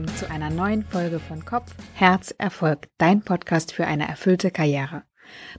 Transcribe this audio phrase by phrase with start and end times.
[0.00, 5.02] willkommen zu einer neuen Folge von Kopf, Herz, Erfolg, dein Podcast für eine erfüllte Karriere.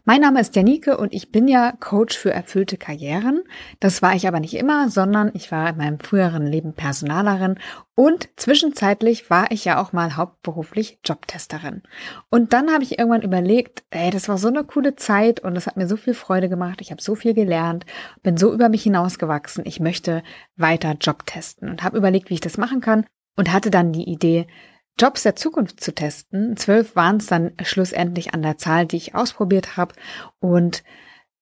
[0.04, 3.44] Mein Name ist Janike und ich bin ja Coach für erfüllte Karrieren.
[3.80, 7.60] Das war ich aber nicht immer, sondern ich war in meinem früheren Leben Personalerin
[7.94, 11.84] und zwischenzeitlich war ich ja auch mal hauptberuflich Jobtesterin.
[12.30, 15.68] Und dann habe ich irgendwann überlegt, ey, das war so eine coole Zeit und das
[15.68, 16.82] hat mir so viel Freude gemacht.
[16.82, 17.86] Ich habe so viel gelernt,
[18.24, 19.66] bin so über mich hinausgewachsen.
[19.68, 20.24] Ich möchte
[20.56, 23.06] weiter Job testen und habe überlegt, wie ich das machen kann
[23.42, 24.46] und hatte dann die Idee,
[25.00, 26.56] Jobs der Zukunft zu testen.
[26.58, 29.96] Zwölf waren es dann schlussendlich an der Zahl, die ich ausprobiert habe
[30.40, 30.84] und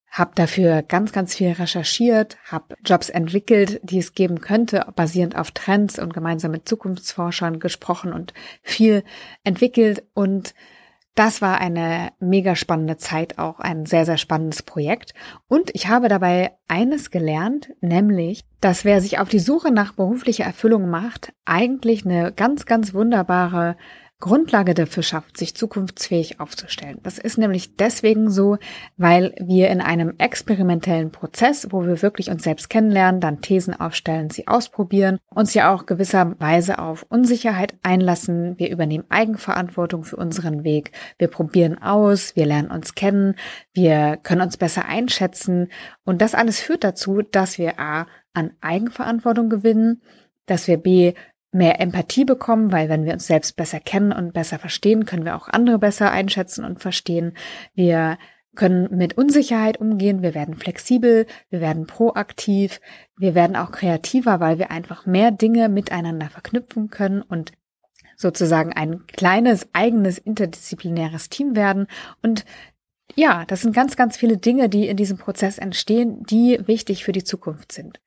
[0.09, 5.51] habe dafür ganz, ganz viel recherchiert, habe Jobs entwickelt, die es geben könnte, basierend auf
[5.51, 9.03] Trends und gemeinsam mit Zukunftsforschern gesprochen und viel
[9.43, 10.53] entwickelt und
[11.15, 15.13] das war eine mega spannende Zeit, auch ein sehr, sehr spannendes Projekt.
[15.47, 20.45] Und ich habe dabei eines gelernt, nämlich, dass wer sich auf die Suche nach beruflicher
[20.45, 23.75] Erfüllung macht, eigentlich eine ganz, ganz wunderbare
[24.21, 26.99] Grundlage dafür schafft, sich zukunftsfähig aufzustellen.
[27.03, 28.57] Das ist nämlich deswegen so,
[28.97, 34.29] weil wir in einem experimentellen Prozess, wo wir wirklich uns selbst kennenlernen, dann Thesen aufstellen,
[34.29, 38.59] sie ausprobieren, uns ja auch gewisserweise auf Unsicherheit einlassen.
[38.59, 40.91] Wir übernehmen Eigenverantwortung für unseren Weg.
[41.17, 43.35] Wir probieren aus, wir lernen uns kennen,
[43.73, 45.69] wir können uns besser einschätzen.
[46.03, 50.01] Und das alles führt dazu, dass wir A an Eigenverantwortung gewinnen,
[50.45, 51.13] dass wir B
[51.51, 55.35] mehr Empathie bekommen, weil wenn wir uns selbst besser kennen und besser verstehen, können wir
[55.35, 57.33] auch andere besser einschätzen und verstehen.
[57.73, 58.17] Wir
[58.55, 62.81] können mit Unsicherheit umgehen, wir werden flexibel, wir werden proaktiv,
[63.17, 67.53] wir werden auch kreativer, weil wir einfach mehr Dinge miteinander verknüpfen können und
[68.15, 71.87] sozusagen ein kleines eigenes interdisziplinäres Team werden
[72.21, 72.45] und
[73.15, 77.11] ja, das sind ganz, ganz viele Dinge, die in diesem Prozess entstehen, die wichtig für
[77.11, 77.99] die Zukunft sind.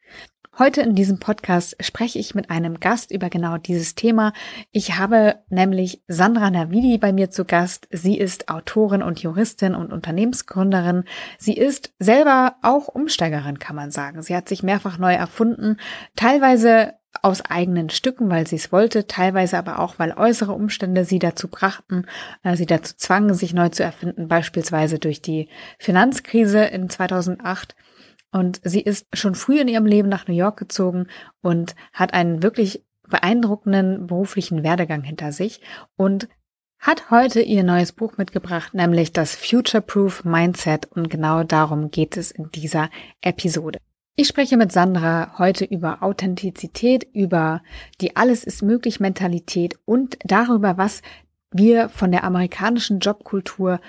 [0.59, 4.35] Heute in diesem Podcast spreche ich mit einem Gast über genau dieses Thema.
[4.71, 7.89] Ich habe nämlich Sandra Navidi bei mir zu Gast.
[7.91, 11.05] Sie ist Autorin und Juristin und Unternehmensgründerin.
[11.39, 14.21] Sie ist selber auch Umsteigerin, kann man sagen.
[14.21, 15.79] Sie hat sich mehrfach neu erfunden,
[16.17, 21.19] teilweise aus eigenen Stücken, weil sie es wollte, teilweise aber auch, weil äußere Umstände sie
[21.19, 22.05] dazu brachten,
[22.43, 25.49] äh, sie dazu zwangen, sich neu zu erfinden, beispielsweise durch die
[25.79, 27.75] Finanzkrise in 2008.
[28.33, 31.07] Und sie ist schon früh in ihrem Leben nach New York gezogen
[31.43, 35.61] und hat einen wirklich beeindruckenden beruflichen Werdegang hinter sich
[35.97, 36.29] und
[36.79, 42.17] hat heute ihr neues Buch mitgebracht, nämlich das Future Proof Mindset und genau darum geht
[42.17, 42.91] es in dieser
[43.21, 43.79] Episode.
[44.17, 47.63] Ich spreche mit Sandra heute über Authentizität, über
[48.01, 51.03] die Alles ist möglich Mentalität und darüber, was
[51.51, 53.81] wir von der amerikanischen Jobkultur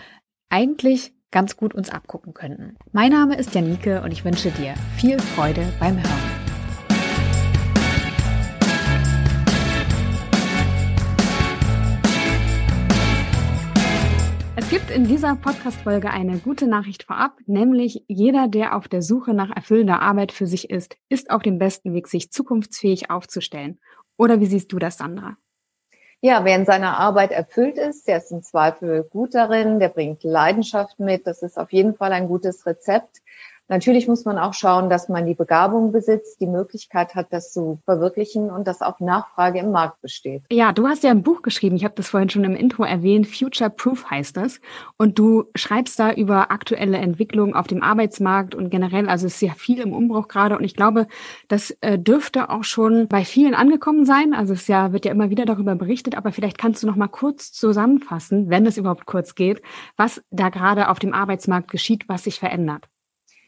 [0.49, 2.77] eigentlich ganz gut uns abgucken könnten.
[2.93, 6.43] Mein Name ist Janike und ich wünsche dir viel Freude beim Hören.
[14.55, 19.33] Es gibt in dieser Podcast-Folge eine gute Nachricht vorab, nämlich jeder, der auf der Suche
[19.33, 23.79] nach erfüllender Arbeit für sich ist, ist auf dem besten Weg, sich zukunftsfähig aufzustellen.
[24.17, 25.37] Oder wie siehst du das, Sandra?
[26.25, 30.23] Ja, wer in seiner Arbeit erfüllt ist, der ist im Zweifel gut darin, der bringt
[30.23, 31.27] Leidenschaft mit.
[31.27, 33.21] Das ist auf jeden Fall ein gutes Rezept.
[33.69, 37.79] Natürlich muss man auch schauen, dass man die Begabung besitzt, die Möglichkeit hat, das zu
[37.85, 40.43] verwirklichen und dass auch Nachfrage im Markt besteht.
[40.51, 43.25] Ja, du hast ja ein Buch geschrieben, ich habe das vorhin schon im Intro erwähnt,
[43.25, 44.59] Future Proof heißt das.
[44.97, 49.41] Und du schreibst da über aktuelle Entwicklungen auf dem Arbeitsmarkt und generell, also es ist
[49.41, 51.07] ja viel im Umbruch gerade und ich glaube,
[51.47, 54.33] das äh, dürfte auch schon bei vielen angekommen sein.
[54.33, 57.07] Also es ja, wird ja immer wieder darüber berichtet, aber vielleicht kannst du noch mal
[57.07, 59.61] kurz zusammenfassen, wenn es überhaupt kurz geht,
[59.95, 62.89] was da gerade auf dem Arbeitsmarkt geschieht, was sich verändert.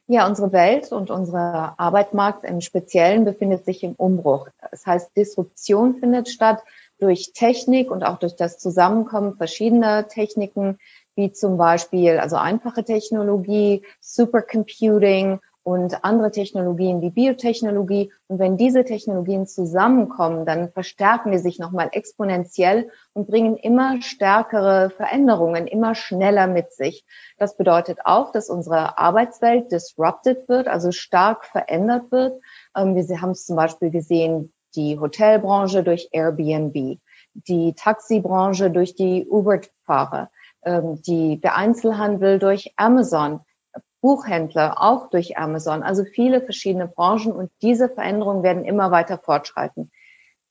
[0.08, 4.48] Ja, unsere Welt und unser Arbeitsmarkt im Speziellen befindet sich im Umbruch.
[4.70, 6.64] Das heißt, Disruption findet statt
[7.00, 10.78] durch Technik und auch durch das Zusammenkommen verschiedener Techniken,
[11.16, 18.14] wie zum Beispiel also einfache Technologie, Supercomputing und andere Technologien wie Biotechnologie.
[18.28, 24.92] Und wenn diese Technologien zusammenkommen, dann verstärken die sich nochmal exponentiell und bringen immer stärkere
[24.92, 27.04] Veränderungen, immer schneller mit sich.
[27.40, 32.40] Das bedeutet auch, dass unsere Arbeitswelt disrupted wird, also stark verändert wird.
[32.78, 37.00] Ähm, wir haben es zum Beispiel gesehen, die Hotelbranche durch Airbnb,
[37.34, 40.30] die Taxibranche durch die Uber-Fahrer,
[40.64, 43.40] ähm, der Einzelhandel durch Amazon.
[44.06, 49.90] Buchhändler auch durch Amazon, also viele verschiedene Branchen und diese Veränderungen werden immer weiter fortschreiten.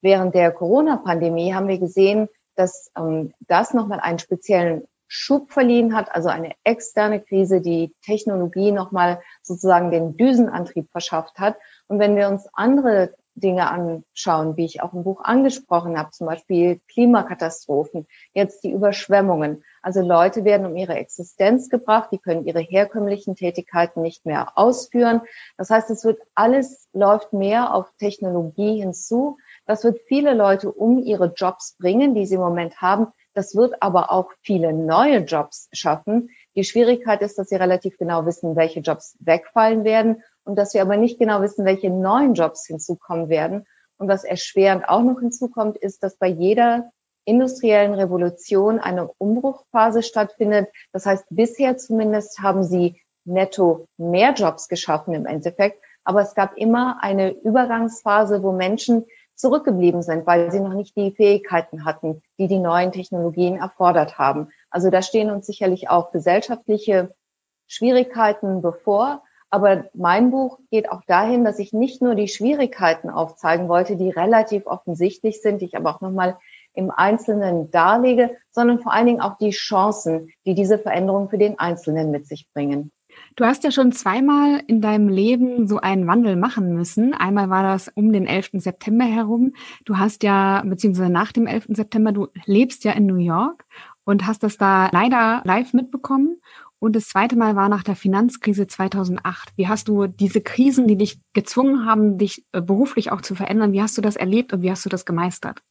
[0.03, 6.13] Während der Corona-Pandemie haben wir gesehen, dass ähm, das nochmal einen speziellen Schub verliehen hat,
[6.13, 11.55] also eine externe Krise, die Technologie nochmal sozusagen den Düsenantrieb verschafft hat.
[11.87, 16.27] Und wenn wir uns andere Dinge anschauen, wie ich auch im Buch angesprochen habe, zum
[16.27, 19.65] Beispiel Klimakatastrophen, jetzt die Überschwemmungen.
[19.83, 25.21] Also Leute werden um ihre Existenz gebracht, die können ihre herkömmlichen Tätigkeiten nicht mehr ausführen.
[25.57, 29.39] Das heißt, es wird alles läuft mehr auf Technologie hinzu.
[29.67, 33.09] Das wird viele Leute um ihre Jobs bringen, die sie im Moment haben.
[33.35, 36.31] Das wird aber auch viele neue Jobs schaffen.
[36.55, 40.83] Die Schwierigkeit ist, dass sie relativ genau wissen, welche Jobs wegfallen werden und dass wir
[40.83, 43.67] aber nicht genau wissen, welche neuen Jobs hinzukommen werden.
[43.97, 46.91] Und was erschwerend auch noch hinzukommt, ist, dass bei jeder
[47.25, 50.69] industriellen Revolution eine Umbruchphase stattfindet.
[50.93, 55.83] Das heißt, bisher zumindest haben sie netto mehr Jobs geschaffen im Endeffekt.
[56.05, 61.13] Aber es gab immer eine Übergangsphase, wo Menschen zurückgeblieben sind, weil sie noch nicht die
[61.13, 64.51] Fähigkeiten hatten, die die neuen Technologien erfordert haben.
[64.71, 67.15] Also da stehen uns sicherlich auch gesellschaftliche
[67.67, 69.24] Schwierigkeiten bevor.
[69.55, 74.11] Aber mein Buch geht auch dahin, dass ich nicht nur die Schwierigkeiten aufzeigen wollte, die
[74.11, 76.39] relativ offensichtlich sind, die ich aber auch nochmal
[76.75, 81.57] im Einzelnen darlege, sondern vor allen Dingen auch die Chancen, die diese Veränderungen für den
[81.57, 82.91] Einzelnen mit sich bringen.
[83.37, 87.15] Du hast ja schon zweimal in deinem Leben so einen Wandel machen müssen.
[87.15, 88.55] Einmal war das um den 11.
[88.55, 89.53] September herum.
[89.85, 91.67] Du hast ja, beziehungsweise nach dem 11.
[91.69, 93.65] September, du lebst ja in New York
[94.03, 96.41] und hast das da leider live mitbekommen.
[96.85, 99.55] Und das zweite Mal war nach der Finanzkrise 2008.
[99.57, 103.73] Wie hast du diese Krisen, die dich gezwungen haben, dich äh, beruflich auch zu verändern,
[103.73, 105.63] wie hast du das erlebt und wie hast du das gemeistert?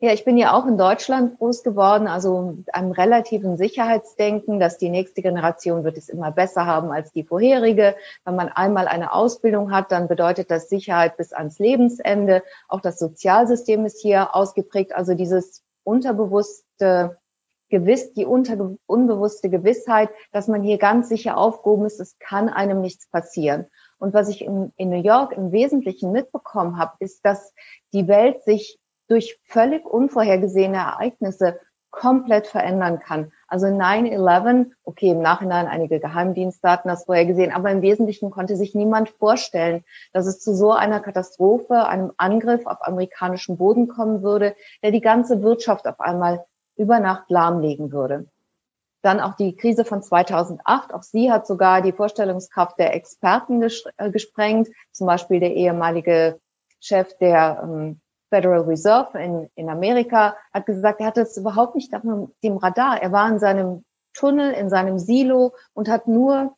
[0.00, 4.78] Ja, ich bin ja auch in Deutschland groß geworden, also mit einem relativen Sicherheitsdenken, dass
[4.78, 7.94] die nächste Generation wird es immer besser haben als die vorherige.
[8.24, 12.42] Wenn man einmal eine Ausbildung hat, dann bedeutet das Sicherheit bis ans Lebensende.
[12.66, 17.18] Auch das Sozialsystem ist hier ausgeprägt, also dieses unterbewusste
[17.68, 22.80] gewiss, die unter, unbewusste Gewissheit, dass man hier ganz sicher aufgehoben ist, es kann einem
[22.80, 23.66] nichts passieren.
[23.98, 27.54] Und was ich in, in New York im Wesentlichen mitbekommen habe, ist, dass
[27.92, 28.78] die Welt sich
[29.08, 31.58] durch völlig unvorhergesehene Ereignisse
[31.90, 33.32] komplett verändern kann.
[33.48, 38.56] Also 9-11, okay, im Nachhinein einige Geheimdienste hatten das vorher gesehen, aber im Wesentlichen konnte
[38.56, 39.82] sich niemand vorstellen,
[40.12, 45.00] dass es zu so einer Katastrophe, einem Angriff auf amerikanischem Boden kommen würde, der die
[45.00, 46.44] ganze Wirtschaft auf einmal
[46.76, 48.26] über Nacht lahmlegen würde.
[49.02, 50.92] Dann auch die Krise von 2008.
[50.92, 54.68] Auch sie hat sogar die Vorstellungskraft der Experten äh, gesprengt.
[54.92, 56.40] Zum Beispiel der ehemalige
[56.80, 58.00] Chef der ähm,
[58.30, 62.02] Federal Reserve in, in Amerika hat gesagt, er hatte es überhaupt nicht auf
[62.42, 63.00] dem Radar.
[63.00, 63.84] Er war in seinem
[64.14, 66.56] Tunnel, in seinem Silo und hat nur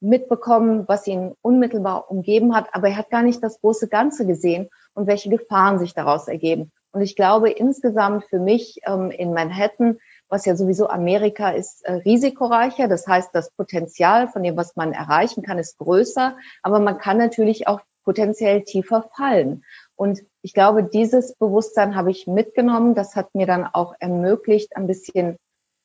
[0.00, 4.68] mitbekommen, was ihn unmittelbar umgeben hat, aber er hat gar nicht das große Ganze gesehen
[4.94, 6.70] und welche Gefahren sich daraus ergeben.
[6.98, 11.92] Und ich glaube insgesamt für mich ähm, in Manhattan, was ja sowieso Amerika ist, äh,
[11.92, 12.88] risikoreicher.
[12.88, 17.16] Das heißt, das Potenzial von dem, was man erreichen kann, ist größer, aber man kann
[17.16, 19.62] natürlich auch potenziell tiefer fallen.
[19.94, 22.96] Und ich glaube, dieses Bewusstsein habe ich mitgenommen.
[22.96, 25.36] Das hat mir dann auch ermöglicht, ein bisschen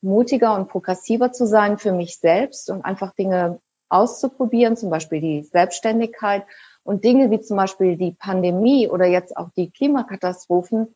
[0.02, 5.44] mutiger und progressiver zu sein für mich selbst und einfach Dinge auszuprobieren, zum Beispiel die
[5.44, 6.44] Selbstständigkeit
[6.84, 10.94] und Dinge wie zum Beispiel die Pandemie oder jetzt auch die Klimakatastrophen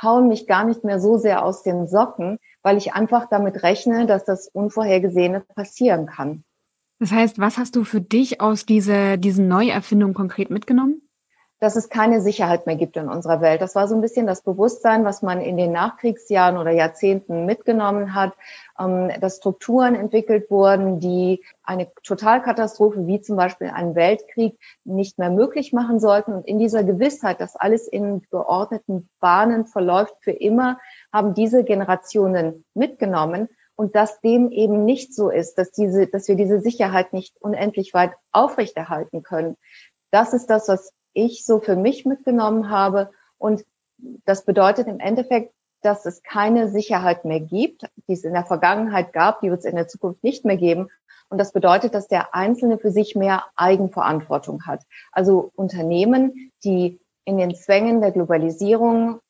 [0.00, 4.06] hauen mich gar nicht mehr so sehr aus den Socken, weil ich einfach damit rechne,
[4.06, 6.44] dass das Unvorhergesehene passieren kann.
[6.98, 11.02] Das heißt, was hast du für dich aus dieser, diesen Neuerfindungen konkret mitgenommen?
[11.58, 13.62] Dass es keine Sicherheit mehr gibt in unserer Welt.
[13.62, 18.14] Das war so ein bisschen das Bewusstsein, was man in den Nachkriegsjahren oder Jahrzehnten mitgenommen
[18.14, 18.34] hat,
[18.78, 25.30] ähm, dass Strukturen entwickelt wurden, die eine Totalkatastrophe wie zum Beispiel einen Weltkrieg nicht mehr
[25.30, 26.34] möglich machen sollten.
[26.34, 30.78] Und in dieser Gewissheit, dass alles in geordneten Bahnen verläuft für immer,
[31.12, 36.34] haben diese Generationen mitgenommen und dass dem eben nicht so ist, dass diese, dass wir
[36.34, 39.56] diese Sicherheit nicht unendlich weit aufrechterhalten können.
[40.10, 43.10] Das ist das, was ich so für mich mitgenommen habe.
[43.38, 43.64] Und
[44.24, 49.12] das bedeutet im Endeffekt, dass es keine Sicherheit mehr gibt, die es in der Vergangenheit
[49.12, 50.88] gab, die wird es in der Zukunft nicht mehr geben.
[51.28, 54.82] Und das bedeutet, dass der Einzelne für sich mehr Eigenverantwortung hat.
[55.12, 59.20] Also Unternehmen, die in den Zwängen der Globalisierung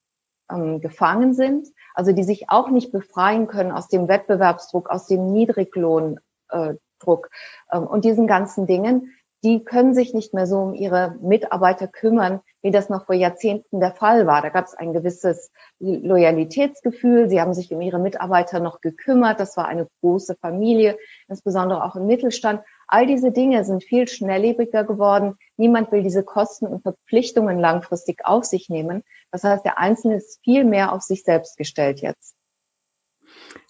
[0.51, 5.33] ähm, gefangen sind, also die sich auch nicht befreien können aus dem Wettbewerbsdruck, aus dem
[5.33, 9.13] Niedriglohndruck äh, ähm, und diesen ganzen Dingen,
[9.47, 13.79] die können sich nicht mehr so um ihre Mitarbeiter kümmern, wie das noch vor Jahrzehnten
[13.79, 14.43] der Fall war.
[14.43, 17.29] Da gab es ein gewisses Loyalitätsgefühl.
[17.29, 19.39] Sie haben sich um ihre Mitarbeiter noch gekümmert.
[19.39, 20.99] Das war eine große Familie,
[21.29, 22.61] insbesondere auch im Mittelstand.
[22.89, 25.37] All diese Dinge sind viel schnelllebiger geworden.
[25.57, 29.05] Niemand will diese Kosten und Verpflichtungen langfristig auf sich nehmen.
[29.31, 32.35] Das heißt, der Einzelne ist viel mehr auf sich selbst gestellt jetzt.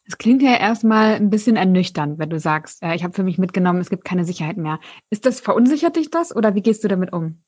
[0.06, 3.38] Es klingt ja erstmal ein bisschen ernüchternd, wenn du sagst, äh, ich habe für mich
[3.38, 4.78] mitgenommen, es gibt keine Sicherheit mehr.
[5.10, 7.42] Ist das, verunsichert dich das oder wie gehst du damit um?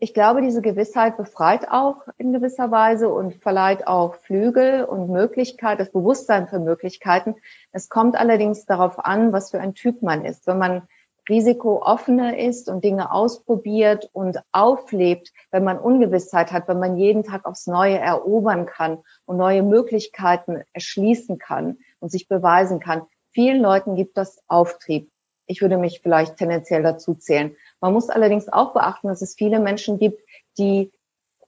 [0.00, 5.80] ich glaube, diese Gewissheit befreit auch in gewisser Weise und verleiht auch Flügel und Möglichkeit,
[5.80, 7.34] das Bewusstsein für Möglichkeiten.
[7.72, 10.46] Es kommt allerdings darauf an, was für ein Typ man ist.
[10.46, 10.82] Wenn man
[11.28, 17.44] risikooffener ist und Dinge ausprobiert und auflebt, wenn man Ungewissheit hat, wenn man jeden Tag
[17.44, 23.02] aufs Neue erobern kann und neue Möglichkeiten erschließen kann und sich beweisen kann.
[23.30, 25.10] Vielen Leuten gibt das Auftrieb.
[25.46, 27.56] Ich würde mich vielleicht tendenziell dazu zählen.
[27.80, 30.22] Man muss allerdings auch beachten, dass es viele Menschen gibt,
[30.58, 30.92] die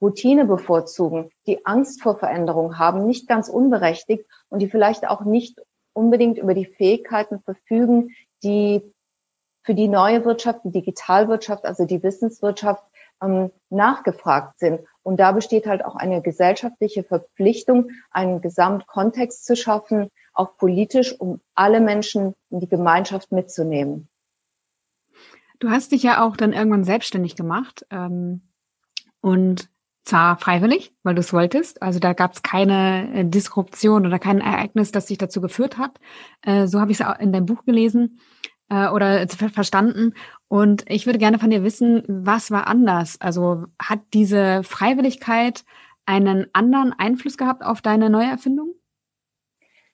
[0.00, 5.60] Routine bevorzugen, die Angst vor Veränderung haben, nicht ganz unberechtigt und die vielleicht auch nicht
[5.92, 8.82] unbedingt über die Fähigkeiten verfügen, die
[9.62, 12.82] für die neue Wirtschaft, die Digitalwirtschaft, also die Wissenswirtschaft
[13.22, 14.80] ähm, nachgefragt sind.
[15.02, 21.40] Und da besteht halt auch eine gesellschaftliche Verpflichtung, einen Gesamtkontext zu schaffen, auch politisch, um
[21.54, 24.08] alle Menschen in die Gemeinschaft mitzunehmen.
[25.58, 28.42] Du hast dich ja auch dann irgendwann selbstständig gemacht ähm,
[29.20, 29.68] und
[30.04, 31.82] zwar freiwillig, weil du es wolltest.
[31.82, 36.00] Also da gab es keine äh, Disruption oder kein Ereignis, das dich dazu geführt hat.
[36.42, 38.18] Äh, so habe ich es auch in deinem Buch gelesen
[38.70, 40.14] äh, oder verstanden.
[40.48, 43.20] Und ich würde gerne von dir wissen, was war anders?
[43.20, 45.64] Also hat diese Freiwilligkeit
[46.06, 48.74] einen anderen Einfluss gehabt auf deine Neuerfindung?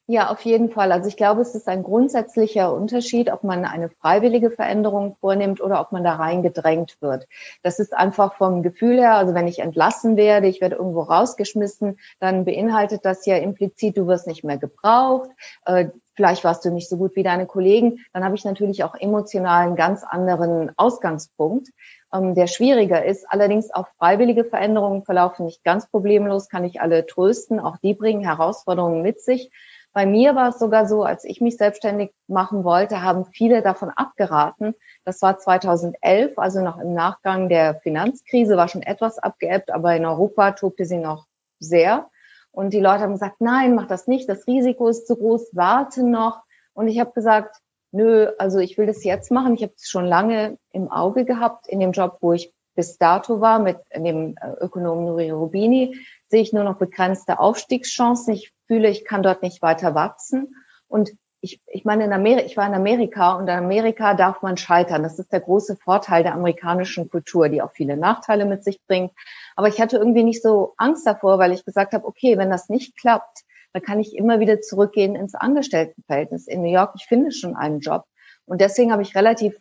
[0.08, 0.92] Ja, auf jeden Fall.
[0.92, 5.80] Also ich glaube, es ist ein grundsätzlicher Unterschied, ob man eine freiwillige Veränderung vornimmt oder
[5.80, 7.26] ob man da reingedrängt wird.
[7.64, 11.98] Das ist einfach vom Gefühl her, also wenn ich entlassen werde, ich werde irgendwo rausgeschmissen,
[12.20, 15.30] dann beinhaltet das ja implizit, du wirst nicht mehr gebraucht,
[15.64, 18.04] äh, vielleicht warst du nicht so gut wie deine Kollegen.
[18.12, 21.68] Dann habe ich natürlich auch emotional einen ganz anderen Ausgangspunkt
[22.12, 23.26] ähm, der schwieriger ist.
[23.28, 27.60] Allerdings auch freiwillige Veränderungen verlaufen nicht ganz problemlos, kann ich alle trösten.
[27.60, 29.50] Auch die bringen Herausforderungen mit sich.
[29.92, 33.88] Bei mir war es sogar so, als ich mich selbstständig machen wollte, haben viele davon
[33.88, 34.74] abgeraten.
[35.04, 40.04] Das war 2011, also noch im Nachgang der Finanzkrise, war schon etwas abgeebbt, aber in
[40.04, 41.26] Europa tobte sie noch
[41.60, 42.10] sehr.
[42.56, 46.02] Und die Leute haben gesagt, nein, mach das nicht, das Risiko ist zu groß, warte
[46.02, 46.40] noch.
[46.72, 47.54] Und ich habe gesagt,
[47.92, 49.52] nö, also ich will das jetzt machen.
[49.52, 53.42] Ich habe es schon lange im Auge gehabt in dem Job, wo ich bis dato
[53.42, 55.98] war mit dem äh, Ökonomen Nuri Rubini,
[56.28, 58.32] sehe ich nur noch begrenzte Aufstiegschancen.
[58.32, 60.54] Ich fühle, ich kann dort nicht weiter wachsen.
[60.88, 61.12] Und
[61.46, 65.04] ich, ich meine, in Amerika, ich war in Amerika und in Amerika darf man scheitern.
[65.04, 69.12] Das ist der große Vorteil der amerikanischen Kultur, die auch viele Nachteile mit sich bringt.
[69.54, 72.68] Aber ich hatte irgendwie nicht so Angst davor, weil ich gesagt habe, okay, wenn das
[72.68, 76.94] nicht klappt, dann kann ich immer wieder zurückgehen ins Angestelltenverhältnis in New York.
[76.96, 78.04] Ich finde schon einen Job.
[78.44, 79.56] Und deswegen habe ich relativ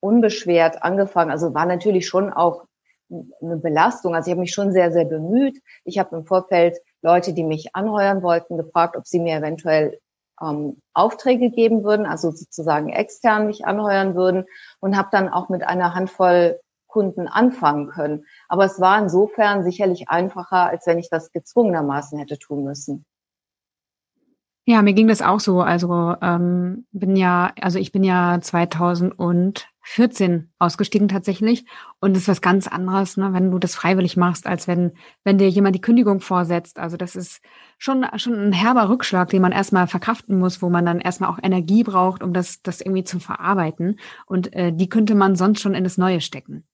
[0.00, 1.32] unbeschwert angefangen.
[1.32, 2.64] Also war natürlich schon auch
[3.42, 4.14] eine Belastung.
[4.14, 5.60] Also ich habe mich schon sehr, sehr bemüht.
[5.84, 9.98] Ich habe im Vorfeld Leute, die mich anheuern wollten, gefragt, ob sie mir eventuell
[10.40, 14.44] ähm, Aufträge geben würden, also sozusagen extern mich anheuern würden
[14.80, 18.24] und habe dann auch mit einer Handvoll Kunden anfangen können.
[18.48, 23.04] Aber es war insofern sicherlich einfacher, als wenn ich das gezwungenermaßen hätte tun müssen.
[24.66, 25.60] Ja, mir ging das auch so.
[25.60, 28.40] Also ähm, bin ja, also ich bin ja
[29.84, 31.66] 2014 ausgestiegen tatsächlich
[32.00, 34.92] und es ist was ganz anderes, ne, wenn du das freiwillig machst, als wenn
[35.24, 36.78] wenn dir jemand die Kündigung vorsetzt.
[36.78, 37.40] Also das ist
[37.78, 41.38] schon schon ein herber Rückschlag, den man erstmal verkraften muss, wo man dann erstmal auch
[41.42, 45.74] Energie braucht, um das das irgendwie zu verarbeiten und äh, die könnte man sonst schon
[45.74, 46.64] in das Neue stecken.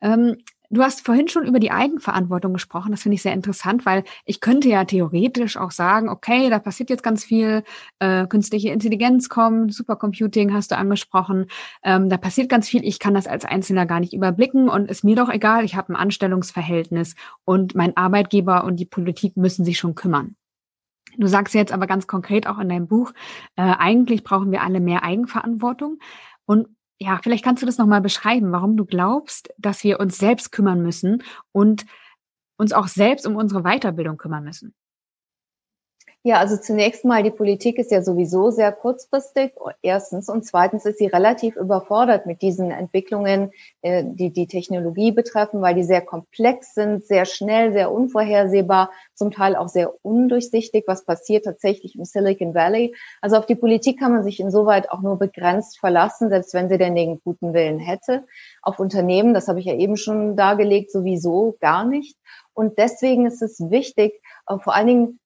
[0.00, 0.36] Ähm,
[0.70, 2.90] Du hast vorhin schon über die Eigenverantwortung gesprochen.
[2.90, 6.90] Das finde ich sehr interessant, weil ich könnte ja theoretisch auch sagen, okay, da passiert
[6.90, 7.64] jetzt ganz viel,
[8.00, 11.46] äh, künstliche Intelligenz kommt, Supercomputing hast du angesprochen,
[11.82, 12.84] ähm, da passiert ganz viel.
[12.84, 15.64] Ich kann das als Einzelner gar nicht überblicken und ist mir doch egal.
[15.64, 17.14] Ich habe ein Anstellungsverhältnis
[17.46, 20.36] und mein Arbeitgeber und die Politik müssen sich schon kümmern.
[21.16, 23.12] Du sagst jetzt aber ganz konkret auch in deinem Buch,
[23.56, 25.98] äh, eigentlich brauchen wir alle mehr Eigenverantwortung.
[26.44, 26.68] Und
[27.00, 30.82] ja, vielleicht kannst du das nochmal beschreiben, warum du glaubst, dass wir uns selbst kümmern
[30.82, 31.86] müssen und
[32.56, 34.74] uns auch selbst um unsere Weiterbildung kümmern müssen.
[36.28, 40.28] Ja, also zunächst mal, die Politik ist ja sowieso sehr kurzfristig, erstens.
[40.28, 45.74] Und zweitens ist sie relativ überfordert mit diesen Entwicklungen, äh, die die Technologie betreffen, weil
[45.74, 51.46] die sehr komplex sind, sehr schnell, sehr unvorhersehbar, zum Teil auch sehr undurchsichtig, was passiert
[51.46, 52.94] tatsächlich im Silicon Valley.
[53.22, 56.76] Also auf die Politik kann man sich insoweit auch nur begrenzt verlassen, selbst wenn sie
[56.76, 58.26] denn den guten Willen hätte.
[58.60, 62.18] Auf Unternehmen, das habe ich ja eben schon dargelegt, sowieso gar nicht.
[62.52, 65.20] Und deswegen ist es wichtig, äh, vor allen Dingen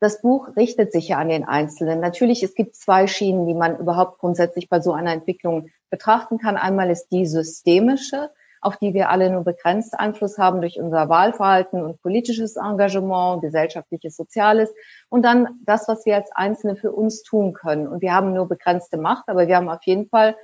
[0.00, 2.00] das Buch richtet sich ja an den Einzelnen.
[2.00, 6.56] Natürlich, es gibt zwei Schienen, die man überhaupt grundsätzlich bei so einer Entwicklung betrachten kann.
[6.56, 11.82] Einmal ist die systemische, auf die wir alle nur begrenzt Einfluss haben durch unser Wahlverhalten
[11.82, 14.74] und politisches Engagement, gesellschaftliches, soziales.
[15.08, 17.86] Und dann das, was wir als Einzelne für uns tun können.
[17.86, 20.36] Und wir haben nur begrenzte Macht, aber wir haben auf jeden Fall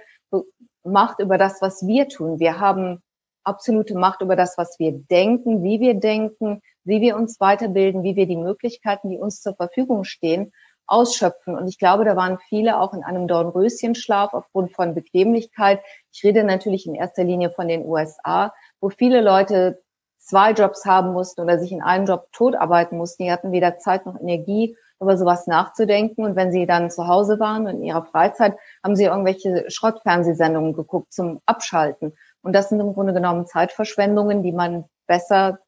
[0.84, 2.38] Macht über das, was wir tun.
[2.38, 3.02] Wir haben
[3.44, 8.16] absolute Macht über das, was wir denken, wie wir denken, wie wir uns weiterbilden, wie
[8.16, 10.52] wir die Möglichkeiten, die uns zur Verfügung stehen,
[10.86, 11.56] ausschöpfen.
[11.56, 15.80] Und ich glaube, da waren viele auch in einem Dornröschenschlaf aufgrund von Bequemlichkeit.
[16.12, 19.82] Ich rede natürlich in erster Linie von den USA, wo viele Leute
[20.18, 23.24] zwei Jobs haben mussten oder sich in einem Job totarbeiten mussten.
[23.24, 26.24] Die hatten weder Zeit noch Energie, über sowas nachzudenken.
[26.24, 30.72] Und wenn sie dann zu Hause waren und in ihrer Freizeit, haben sie irgendwelche Schrottfernsehsendungen
[30.72, 32.14] geguckt zum Abschalten.
[32.42, 35.58] Und das sind im Grunde genommen Zeitverschwendungen, die man besser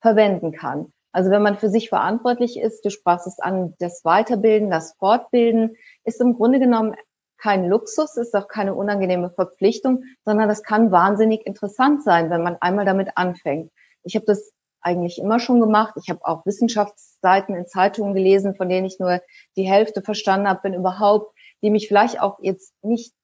[0.00, 0.92] verwenden kann.
[1.12, 5.76] Also wenn man für sich verantwortlich ist, du sprachst es an, das Weiterbilden, das Fortbilden
[6.04, 6.96] ist im Grunde genommen
[7.38, 12.56] kein Luxus, ist auch keine unangenehme Verpflichtung, sondern das kann wahnsinnig interessant sein, wenn man
[12.60, 13.70] einmal damit anfängt.
[14.02, 15.94] Ich habe das eigentlich immer schon gemacht.
[16.02, 19.20] Ich habe auch Wissenschaftsseiten in Zeitungen gelesen, von denen ich nur
[19.56, 23.14] die Hälfte verstanden habe, wenn überhaupt, die mich vielleicht auch jetzt nicht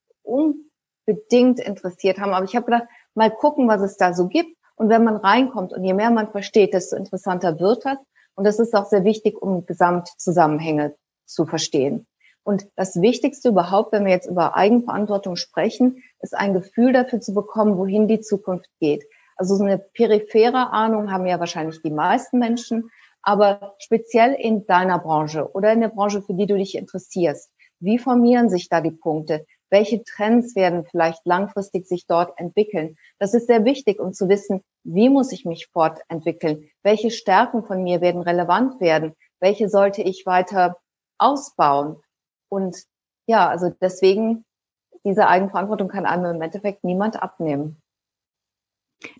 [1.11, 2.33] unbedingt interessiert haben.
[2.33, 5.73] Aber ich habe gedacht, mal gucken, was es da so gibt und wenn man reinkommt
[5.73, 7.97] und je mehr man versteht, desto interessanter wird das.
[8.35, 12.07] Und das ist auch sehr wichtig, um Gesamtzusammenhänge zu verstehen.
[12.43, 17.33] Und das Wichtigste überhaupt, wenn wir jetzt über Eigenverantwortung sprechen, ist ein Gefühl dafür zu
[17.33, 19.03] bekommen, wohin die Zukunft geht.
[19.35, 22.89] Also so eine periphere Ahnung haben ja wahrscheinlich die meisten Menschen,
[23.21, 27.51] aber speziell in deiner Branche oder in der Branche, für die du dich interessierst.
[27.79, 29.45] Wie formieren sich da die Punkte?
[29.71, 32.97] Welche Trends werden vielleicht langfristig sich dort entwickeln?
[33.19, 36.69] Das ist sehr wichtig, um zu wissen, wie muss ich mich fortentwickeln?
[36.83, 39.15] Welche Stärken von mir werden relevant werden?
[39.39, 40.77] Welche sollte ich weiter
[41.17, 41.97] ausbauen?
[42.49, 42.75] Und
[43.27, 44.43] ja, also deswegen,
[45.05, 47.81] diese Eigenverantwortung kann einem im Endeffekt niemand abnehmen.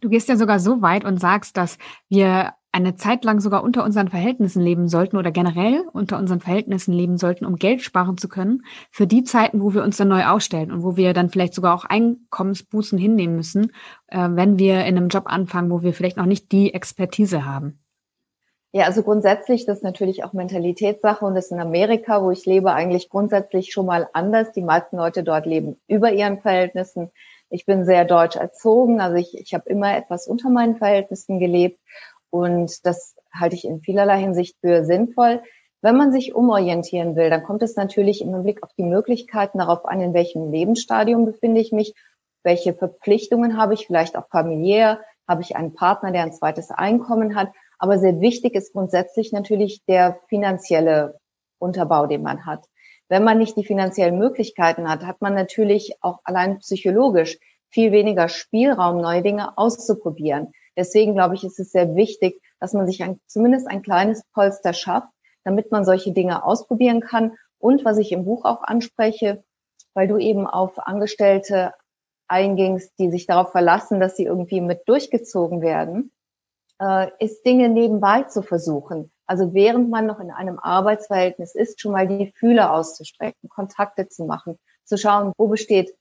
[0.01, 1.77] Du gehst ja sogar so weit und sagst, dass
[2.09, 6.93] wir eine Zeit lang sogar unter unseren Verhältnissen leben sollten oder generell unter unseren Verhältnissen
[6.93, 10.25] leben sollten, um Geld sparen zu können, für die Zeiten, wo wir uns dann neu
[10.25, 13.71] ausstellen und wo wir dann vielleicht sogar auch Einkommensbußen hinnehmen müssen,
[14.07, 17.79] äh, wenn wir in einem Job anfangen, wo wir vielleicht noch nicht die Expertise haben.
[18.73, 22.45] Ja, also grundsätzlich, das ist natürlich auch Mentalitätssache und das ist in Amerika, wo ich
[22.45, 24.53] lebe, eigentlich grundsätzlich schon mal anders.
[24.53, 27.11] Die meisten Leute dort leben über ihren Verhältnissen.
[27.49, 31.81] Ich bin sehr deutsch erzogen, also ich, ich habe immer etwas unter meinen Verhältnissen gelebt
[32.31, 35.41] und das halte ich in vielerlei Hinsicht für sinnvoll.
[35.81, 39.85] Wenn man sich umorientieren will, dann kommt es natürlich im Blick auf die Möglichkeiten darauf
[39.85, 41.93] an, in welchem Lebensstadium befinde ich mich,
[42.43, 47.35] welche Verpflichtungen habe ich, vielleicht auch familiär, habe ich einen Partner, der ein zweites Einkommen
[47.35, 47.51] hat.
[47.79, 51.19] Aber sehr wichtig ist grundsätzlich natürlich der finanzielle
[51.59, 52.65] Unterbau, den man hat.
[53.09, 57.37] Wenn man nicht die finanziellen Möglichkeiten hat, hat man natürlich auch allein psychologisch
[57.69, 60.51] viel weniger Spielraum, neue Dinge auszuprobieren.
[60.77, 64.73] Deswegen glaube ich, ist es sehr wichtig, dass man sich ein, zumindest ein kleines Polster
[64.73, 65.09] schafft,
[65.43, 67.35] damit man solche Dinge ausprobieren kann.
[67.57, 69.43] Und was ich im Buch auch anspreche,
[69.93, 71.73] weil du eben auf Angestellte
[72.27, 76.11] eingingst, die sich darauf verlassen, dass sie irgendwie mit durchgezogen werden,
[76.81, 79.11] äh, ist Dinge nebenbei zu versuchen.
[79.25, 84.25] Also während man noch in einem Arbeitsverhältnis ist, schon mal die Fühler auszustrecken, Kontakte zu
[84.25, 85.95] machen, zu schauen, wo besteht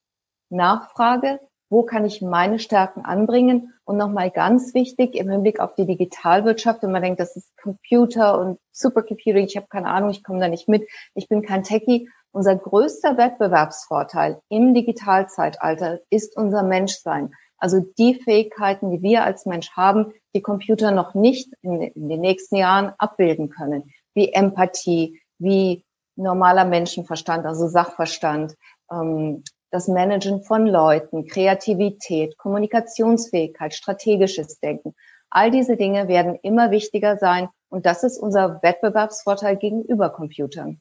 [0.51, 3.73] Nachfrage, wo kann ich meine Stärken anbringen?
[3.85, 8.39] Und nochmal ganz wichtig im Hinblick auf die Digitalwirtschaft, wenn man denkt, das ist Computer
[8.39, 12.09] und Supercomputing, ich habe keine Ahnung, ich komme da nicht mit, ich bin kein Techie.
[12.33, 17.33] Unser größter Wettbewerbsvorteil im Digitalzeitalter ist unser Menschsein.
[17.59, 22.21] Also die Fähigkeiten, die wir als Mensch haben, die Computer noch nicht in, in den
[22.21, 25.85] nächsten Jahren abbilden können, wie Empathie, wie
[26.17, 28.55] normaler Menschenverstand, also Sachverstand,
[28.91, 34.95] ähm, das Managen von Leuten, Kreativität, Kommunikationsfähigkeit, strategisches Denken.
[35.31, 40.81] All diese Dinge werden immer wichtiger sein und das ist unser Wettbewerbsvorteil gegenüber Computern.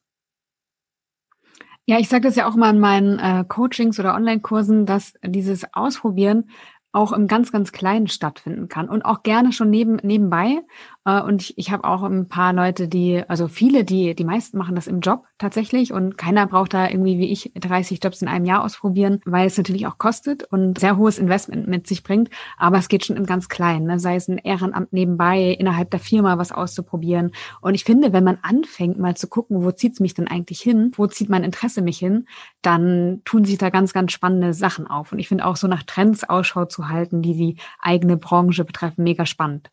[1.86, 5.66] Ja, ich sage das ja auch mal in meinen äh, Coachings oder Online-Kursen, dass dieses
[5.74, 6.50] Ausprobieren
[6.92, 10.62] auch im ganz, ganz Kleinen stattfinden kann und auch gerne schon neben, nebenbei.
[11.06, 14.58] Äh, und ich, ich habe auch ein paar Leute, die, also viele, die, die meisten
[14.58, 18.28] machen das im Job tatsächlich und keiner braucht da irgendwie wie ich 30 Jobs in
[18.28, 22.30] einem Jahr ausprobieren, weil es natürlich auch kostet und sehr hohes Investment mit sich bringt.
[22.58, 24.00] Aber es geht schon im ganz Kleinen, ne?
[24.00, 27.32] sei es ein Ehrenamt nebenbei, innerhalb der Firma was auszuprobieren.
[27.62, 30.92] Und ich finde, wenn man anfängt, mal zu gucken, wo zieht's mich denn eigentlich hin,
[30.96, 32.28] wo zieht mein Interesse mich hin,
[32.62, 35.12] dann tun sich da ganz, ganz spannende Sachen auf.
[35.12, 39.04] Und ich finde auch so nach Trends Ausschau zu halten, die die eigene Branche betreffen,
[39.04, 39.72] mega spannend.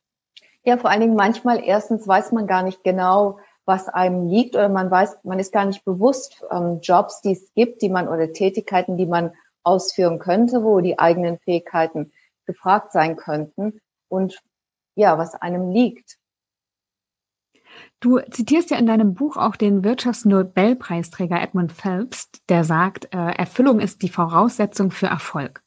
[0.62, 4.68] Ja, vor allen Dingen manchmal erstens weiß man gar nicht genau, was einem liegt oder
[4.68, 8.33] man weiß, man ist gar nicht bewusst ähm, Jobs, die es gibt, die man oder
[8.33, 9.33] Tätigkeiten, die man
[9.64, 12.12] ausführen könnte, wo die eigenen Fähigkeiten
[12.46, 14.40] gefragt sein könnten und
[14.94, 16.16] ja, was einem liegt.
[18.06, 23.80] Du zitierst ja in deinem Buch auch den Wirtschaftsnobelpreisträger Edmund Phelps, der sagt, äh, Erfüllung
[23.80, 25.64] ist die Voraussetzung für Erfolg.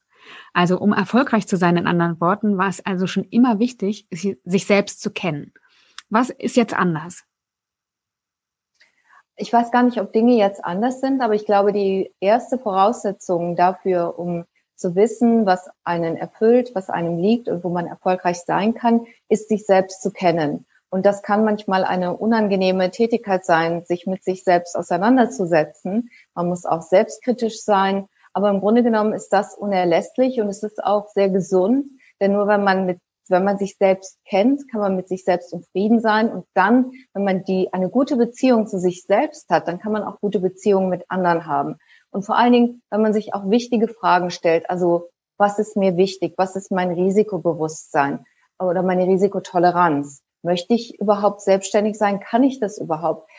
[0.53, 4.65] Also um erfolgreich zu sein, in anderen Worten, war es also schon immer wichtig, sich
[4.65, 5.51] selbst zu kennen.
[6.09, 7.25] Was ist jetzt anders?
[9.35, 13.57] Ich weiß gar nicht, ob Dinge jetzt anders sind, aber ich glaube, die erste Voraussetzung
[13.57, 14.45] dafür, um
[14.77, 19.49] zu wissen, was einen erfüllt, was einem liegt und wo man erfolgreich sein kann, ist
[19.49, 20.65] sich selbst zu kennen.
[20.89, 26.09] Und das kann manchmal eine unangenehme Tätigkeit sein, sich mit sich selbst auseinanderzusetzen.
[26.33, 28.07] Man muss auch selbstkritisch sein.
[28.33, 31.85] Aber im Grunde genommen ist das unerlässlich und es ist auch sehr gesund.
[32.19, 35.53] Denn nur wenn man mit, wenn man sich selbst kennt, kann man mit sich selbst
[35.53, 36.31] im Frieden sein.
[36.31, 40.03] Und dann, wenn man die, eine gute Beziehung zu sich selbst hat, dann kann man
[40.03, 41.77] auch gute Beziehungen mit anderen haben.
[42.11, 44.69] Und vor allen Dingen, wenn man sich auch wichtige Fragen stellt.
[44.69, 46.33] Also, was ist mir wichtig?
[46.37, 48.25] Was ist mein Risikobewusstsein
[48.59, 50.21] oder meine Risikotoleranz?
[50.41, 52.19] Möchte ich überhaupt selbstständig sein?
[52.19, 53.29] Kann ich das überhaupt?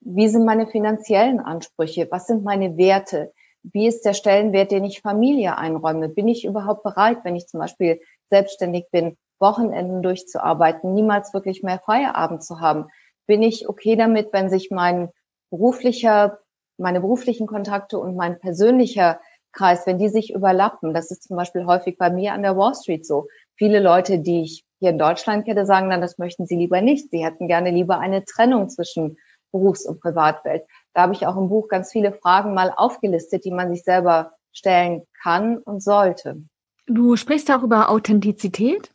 [0.00, 2.08] Wie sind meine finanziellen Ansprüche?
[2.10, 3.32] Was sind meine Werte?
[3.62, 6.08] Wie ist der Stellenwert, den ich Familie einräume?
[6.08, 11.78] Bin ich überhaupt bereit, wenn ich zum Beispiel selbstständig bin, Wochenenden durchzuarbeiten, niemals wirklich mehr
[11.78, 12.88] Feierabend zu haben?
[13.26, 15.10] Bin ich okay damit, wenn sich mein
[15.50, 16.40] beruflicher,
[16.76, 19.20] meine beruflichen Kontakte und mein persönlicher
[19.52, 20.92] Kreis, wenn die sich überlappen?
[20.92, 23.28] Das ist zum Beispiel häufig bei mir an der Wall Street so.
[23.54, 27.08] Viele Leute, die ich hier in Deutschland hätte sagen, dann das möchten sie lieber nicht.
[27.10, 29.16] Sie hätten gerne lieber eine Trennung zwischen
[29.52, 30.64] Berufs- und Privatwelt.
[30.92, 34.32] Da habe ich auch im Buch ganz viele Fragen mal aufgelistet, die man sich selber
[34.50, 36.42] stellen kann und sollte.
[36.86, 38.92] Du sprichst auch über Authentizität.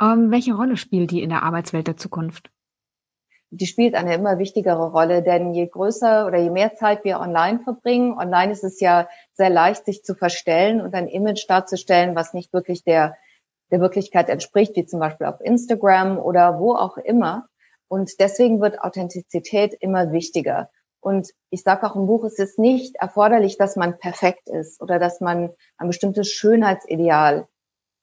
[0.00, 2.50] Ähm, welche Rolle spielt die in der Arbeitswelt der Zukunft?
[3.50, 7.60] Die spielt eine immer wichtigere Rolle, denn je größer oder je mehr Zeit wir online
[7.60, 12.32] verbringen, online ist es ja sehr leicht, sich zu verstellen und ein Image darzustellen, was
[12.32, 13.18] nicht wirklich der
[13.74, 17.48] der Wirklichkeit entspricht, wie zum Beispiel auf Instagram oder wo auch immer.
[17.88, 20.70] Und deswegen wird Authentizität immer wichtiger.
[21.00, 25.00] Und ich sage auch im Buch, es ist nicht erforderlich, dass man perfekt ist oder
[25.00, 27.48] dass man ein bestimmtes Schönheitsideal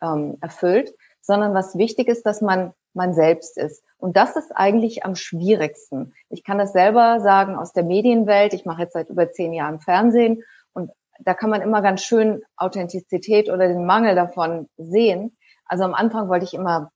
[0.03, 3.81] ähm, erfüllt, sondern was wichtig ist, dass man man selbst ist.
[3.97, 6.13] Und das ist eigentlich am schwierigsten.
[6.27, 8.53] Ich kann das selber sagen aus der Medienwelt.
[8.53, 10.91] Ich mache jetzt seit über zehn Jahren Fernsehen und
[11.23, 15.37] da kann man immer ganz schön Authentizität oder den Mangel davon sehen.
[15.71, 16.91] Also am Anfang wollte ich immer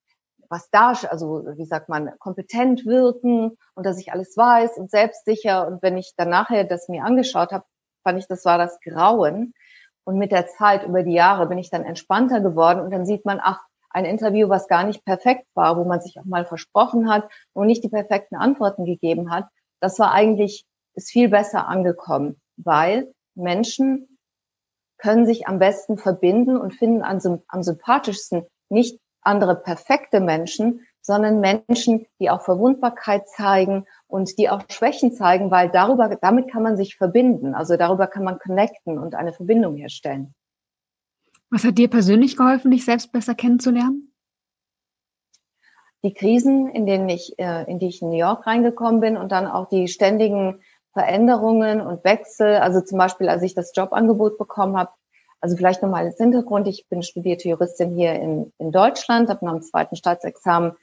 [0.49, 5.65] was da, also wie sagt man, kompetent wirken und dass ich alles weiß und selbstsicher.
[5.65, 7.63] Und wenn ich dann nachher das mir angeschaut habe,
[8.03, 9.53] fand ich, das war das Grauen.
[10.03, 13.25] Und mit der Zeit, über die Jahre, bin ich dann entspannter geworden und dann sieht
[13.25, 17.09] man, ach, ein Interview, was gar nicht perfekt war, wo man sich auch mal versprochen
[17.09, 19.47] hat und nicht die perfekten Antworten gegeben hat,
[19.79, 24.19] das war eigentlich, ist viel besser angekommen, weil Menschen
[24.97, 31.39] können sich am besten verbinden und finden am, am sympathischsten, nicht andere perfekte Menschen, sondern
[31.39, 36.77] Menschen, die auch Verwundbarkeit zeigen und die auch Schwächen zeigen, weil darüber, damit kann man
[36.77, 37.53] sich verbinden.
[37.53, 40.33] Also darüber kann man connecten und eine Verbindung herstellen.
[41.51, 44.11] Was hat dir persönlich geholfen, dich selbst besser kennenzulernen?
[46.03, 49.31] Die Krisen, in denen ich, äh, in die ich in New York reingekommen bin und
[49.31, 50.61] dann auch die ständigen
[50.93, 52.55] Veränderungen und Wechsel.
[52.57, 54.91] Also zum Beispiel, als ich das Jobangebot bekommen habe,
[55.41, 56.67] also vielleicht nochmal als Hintergrund.
[56.67, 60.73] Ich bin studierte Juristin hier in, in Deutschland, habe nach dem zweiten Staatsexamen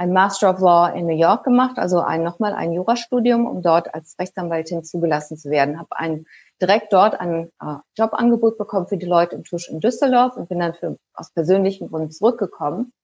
[0.00, 3.94] ein Master of Law in New York gemacht, also ein, nochmal ein Jurastudium, um dort
[3.94, 5.78] als Rechtsanwältin zugelassen zu werden.
[5.78, 6.24] Habe ein,
[6.60, 10.58] direkt dort ein äh, Jobangebot bekommen für die Leute im Tusch in Düsseldorf und bin
[10.58, 12.94] dann für, aus persönlichen Gründen zurückgekommen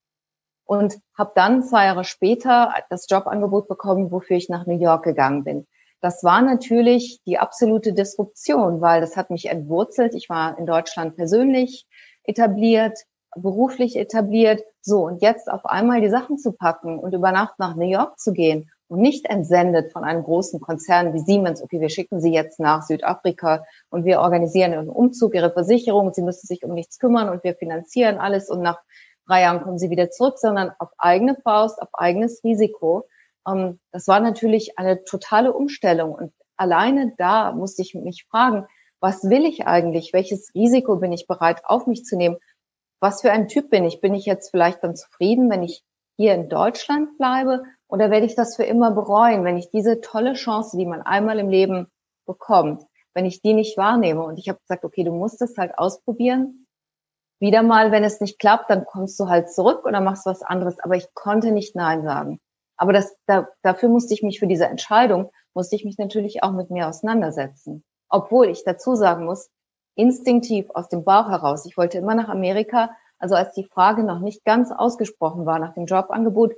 [0.64, 5.44] und habe dann zwei Jahre später das Jobangebot bekommen, wofür ich nach New York gegangen
[5.44, 5.66] bin.
[6.00, 10.14] Das war natürlich die absolute Disruption, weil das hat mich entwurzelt.
[10.14, 11.86] Ich war in Deutschland persönlich
[12.24, 12.98] etabliert,
[13.34, 14.62] beruflich etabliert.
[14.82, 18.18] So, und jetzt auf einmal die Sachen zu packen und über Nacht nach New York
[18.18, 22.32] zu gehen und nicht entsendet von einem großen Konzern wie Siemens, okay, wir schicken Sie
[22.32, 26.98] jetzt nach Südafrika und wir organisieren einen Umzug, Ihre Versicherung, Sie müssen sich um nichts
[26.98, 28.78] kümmern und wir finanzieren alles und nach
[29.26, 33.08] drei Jahren kommen Sie wieder zurück, sondern auf eigene Faust, auf eigenes Risiko
[33.46, 36.14] ähm, das war natürlich eine totale Umstellung.
[36.14, 38.66] Und alleine da musste ich mich fragen,
[39.00, 40.12] was will ich eigentlich?
[40.12, 42.36] Welches Risiko bin ich bereit auf mich zu nehmen?
[43.00, 44.00] Was für ein Typ bin ich?
[44.00, 45.84] Bin ich jetzt vielleicht dann zufrieden, wenn ich
[46.16, 47.62] hier in Deutschland bleibe?
[47.88, 51.38] Oder werde ich das für immer bereuen, wenn ich diese tolle Chance, die man einmal
[51.38, 51.88] im Leben
[52.26, 52.82] bekommt,
[53.14, 54.24] wenn ich die nicht wahrnehme?
[54.24, 56.66] Und ich habe gesagt, okay, du musst es halt ausprobieren.
[57.38, 60.80] Wieder mal, wenn es nicht klappt, dann kommst du halt zurück oder machst was anderes.
[60.80, 62.40] Aber ich konnte nicht Nein sagen.
[62.76, 66.52] Aber das, da, dafür musste ich mich für diese Entscheidung, musste ich mich natürlich auch
[66.52, 67.84] mit mir auseinandersetzen.
[68.08, 69.50] Obwohl ich dazu sagen muss,
[69.94, 74.20] instinktiv aus dem Bauch heraus, ich wollte immer nach Amerika, also als die Frage noch
[74.20, 76.52] nicht ganz ausgesprochen war nach dem Jobangebot,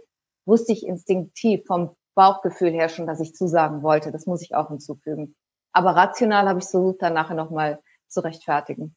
[0.44, 4.11] wusste ich instinktiv vom Bauchgefühl her schon, dass ich zusagen wollte.
[4.11, 5.37] Das muss ich auch hinzufügen.
[5.72, 8.96] Aber rational habe ich versucht, dann nachher nochmal zu rechtfertigen.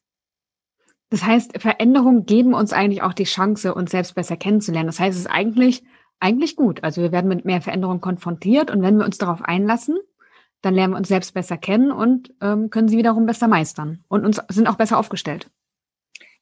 [1.10, 4.86] Das heißt, Veränderungen geben uns eigentlich auch die Chance, uns selbst besser kennenzulernen.
[4.86, 5.84] Das heißt, es ist eigentlich,
[6.22, 6.82] eigentlich gut.
[6.84, 9.98] Also wir werden mit mehr Veränderungen konfrontiert und wenn wir uns darauf einlassen,
[10.62, 14.24] dann lernen wir uns selbst besser kennen und ähm, können sie wiederum besser meistern und
[14.24, 15.50] uns sind auch besser aufgestellt.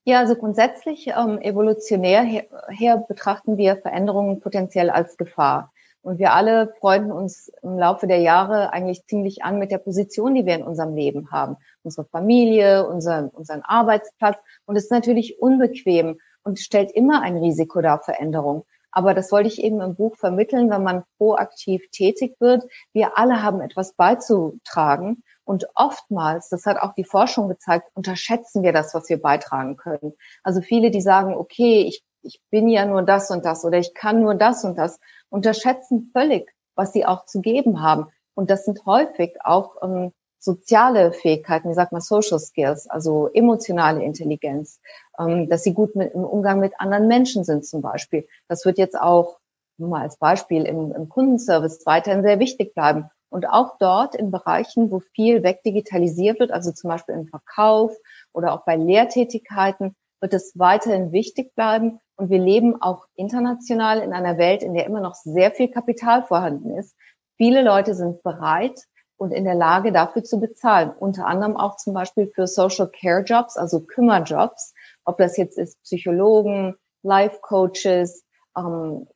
[0.05, 5.73] Ja, also grundsätzlich ähm, evolutionär her, her betrachten wir Veränderungen potenziell als Gefahr.
[6.03, 10.35] Und wir alle freunden uns im Laufe der Jahre eigentlich ziemlich an mit der Position,
[10.35, 11.57] die wir in unserem Leben haben.
[11.83, 14.38] Unsere Familie, unser, unseren Arbeitsplatz.
[14.64, 18.64] Und es ist natürlich unbequem und stellt immer ein Risiko dar, Veränderung.
[18.92, 22.64] Aber das wollte ich eben im Buch vermitteln, wenn man proaktiv tätig wird.
[22.92, 25.22] Wir alle haben etwas beizutragen.
[25.44, 30.14] Und oftmals, das hat auch die Forschung gezeigt, unterschätzen wir das, was wir beitragen können.
[30.42, 33.94] Also viele, die sagen, okay, ich, ich bin ja nur das und das oder ich
[33.94, 38.07] kann nur das und das, unterschätzen völlig, was sie auch zu geben haben.
[38.35, 44.03] Und das sind häufig auch ähm, soziale Fähigkeiten, wie sagt man, Social Skills, also emotionale
[44.03, 44.81] Intelligenz,
[45.18, 48.26] ähm, dass sie gut mit, im Umgang mit anderen Menschen sind zum Beispiel.
[48.48, 49.38] Das wird jetzt auch
[49.76, 53.11] nur mal als Beispiel im, im Kundenservice weiterhin sehr wichtig bleiben.
[53.29, 57.96] Und auch dort in Bereichen, wo viel wegdigitalisiert wird, also zum Beispiel im Verkauf
[58.33, 62.00] oder auch bei Lehrtätigkeiten, wird es weiterhin wichtig bleiben.
[62.16, 66.24] Und wir leben auch international in einer Welt, in der immer noch sehr viel Kapital
[66.24, 66.96] vorhanden ist.
[67.37, 68.87] Viele Leute sind bereit
[69.21, 70.93] und in der Lage, dafür zu bezahlen.
[70.99, 74.73] Unter anderem auch zum Beispiel für Social Care Jobs, also Kümmerjobs.
[75.05, 78.25] Ob das jetzt ist Psychologen, Life Coaches,
[78.57, 79.07] ähm,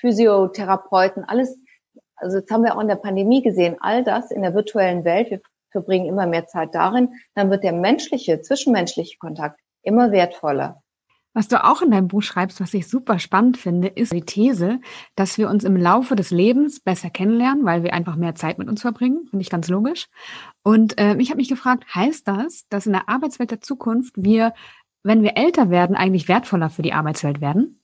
[0.00, 1.56] Physiotherapeuten, alles
[2.16, 5.30] also jetzt haben wir auch in der Pandemie gesehen, all das in der virtuellen Welt,
[5.30, 10.83] wir verbringen immer mehr Zeit darin, dann wird der menschliche, zwischenmenschliche Kontakt immer wertvoller.
[11.34, 14.80] Was du auch in deinem Buch schreibst, was ich super spannend finde, ist die These,
[15.16, 18.68] dass wir uns im Laufe des Lebens besser kennenlernen, weil wir einfach mehr Zeit mit
[18.68, 19.26] uns verbringen.
[19.28, 20.08] Finde ich ganz logisch.
[20.62, 24.54] Und äh, ich habe mich gefragt, heißt das, dass in der Arbeitswelt der Zukunft wir,
[25.02, 27.82] wenn wir älter werden, eigentlich wertvoller für die Arbeitswelt werden?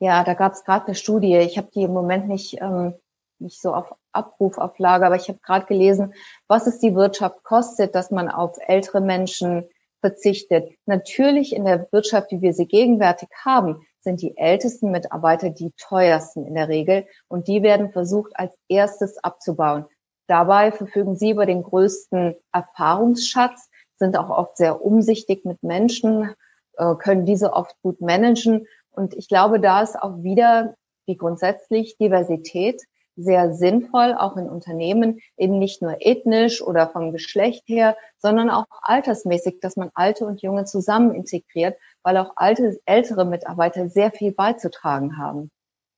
[0.00, 1.36] Ja, da gab es gerade eine Studie.
[1.36, 2.94] Ich habe die im Moment nicht ähm,
[3.40, 6.14] nicht so auf Abruf auf Lager, aber ich habe gerade gelesen,
[6.46, 9.68] was es die Wirtschaft kostet, dass man auf ältere Menschen
[10.00, 10.70] verzichtet.
[10.86, 16.46] Natürlich in der Wirtschaft, wie wir sie gegenwärtig haben, sind die ältesten Mitarbeiter die teuersten
[16.46, 19.84] in der Regel und die werden versucht als erstes abzubauen.
[20.26, 26.34] Dabei verfügen sie über den größten Erfahrungsschatz, sind auch oft sehr umsichtig mit Menschen,
[26.76, 28.66] äh, können diese oft gut managen.
[28.90, 30.74] Und ich glaube, da ist auch wieder,
[31.06, 32.82] wie grundsätzlich, Diversität
[33.16, 38.66] sehr sinnvoll, auch in Unternehmen, eben nicht nur ethnisch oder vom Geschlecht her, sondern auch
[38.82, 44.32] altersmäßig, dass man alte und junge zusammen integriert, weil auch alte, ältere Mitarbeiter sehr viel
[44.32, 45.50] beizutragen haben.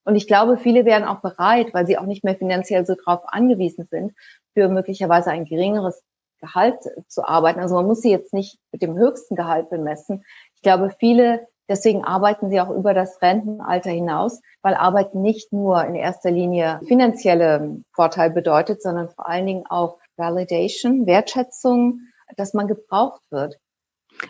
[0.05, 3.21] Und ich glaube, viele wären auch bereit, weil sie auch nicht mehr finanziell so drauf
[3.27, 4.13] angewiesen sind,
[4.55, 6.03] für möglicherweise ein geringeres
[6.41, 7.61] Gehalt zu arbeiten.
[7.61, 10.25] Also man muss sie jetzt nicht mit dem höchsten Gehalt bemessen.
[10.57, 15.83] Ich glaube, viele Deswegen arbeiten sie auch über das Rentenalter hinaus, weil Arbeit nicht nur
[15.87, 22.01] in erster Linie finanzielle Vorteil bedeutet, sondern vor allen Dingen auch Validation, Wertschätzung,
[22.37, 23.57] dass man gebraucht wird.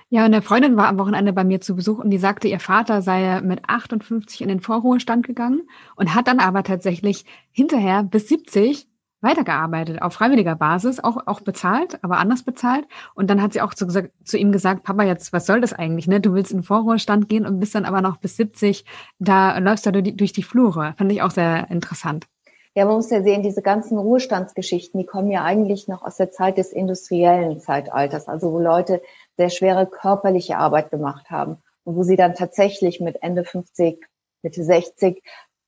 [0.08, 3.02] Ja, eine Freundin war am Wochenende bei mir zu Besuch und die sagte, ihr Vater
[3.02, 5.62] sei mit 58 in den Vorruhestand gegangen
[5.96, 8.86] und hat dann aber tatsächlich hinterher bis 70
[9.22, 12.86] weitergearbeitet, auf freiwilliger Basis, auch, auch bezahlt, aber anders bezahlt.
[13.14, 13.86] Und dann hat sie auch zu,
[14.24, 16.20] zu ihm gesagt, Papa, jetzt, was soll das eigentlich, ne?
[16.20, 18.84] Du willst in den Vorruhestand gehen und bist dann aber noch bis 70,
[19.18, 20.94] da läufst du durch die Flure.
[20.96, 22.26] Fand ich auch sehr interessant.
[22.74, 26.30] Ja, man muss ja sehen, diese ganzen Ruhestandsgeschichten, die kommen ja eigentlich noch aus der
[26.30, 29.02] Zeit des industriellen Zeitalters, also wo Leute
[29.36, 34.02] sehr schwere körperliche Arbeit gemacht haben und wo sie dann tatsächlich mit Ende 50,
[34.42, 35.22] Mitte 60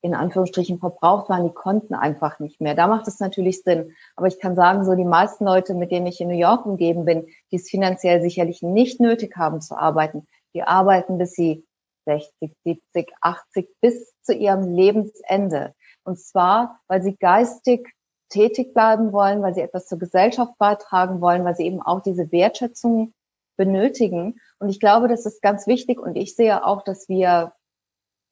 [0.04, 2.74] in Anführungsstrichen verbraucht waren, die konnten einfach nicht mehr.
[2.74, 3.94] Da macht es natürlich Sinn.
[4.16, 7.06] Aber ich kann sagen, so die meisten Leute, mit denen ich in New York umgeben
[7.06, 11.64] bin, die es finanziell sicherlich nicht nötig haben zu arbeiten, die arbeiten bis sie
[12.04, 15.72] 60, 70, 80 bis zu ihrem Lebensende.
[16.04, 17.88] Und zwar, weil sie geistig
[18.28, 22.30] tätig bleiben wollen, weil sie etwas zur Gesellschaft beitragen wollen, weil sie eben auch diese
[22.30, 23.14] Wertschätzung
[23.56, 24.38] benötigen.
[24.58, 25.98] Und ich glaube, das ist ganz wichtig.
[25.98, 27.54] Und ich sehe auch, dass wir